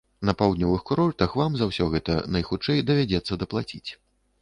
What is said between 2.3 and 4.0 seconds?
найхутчэй давядзецца даплаціць.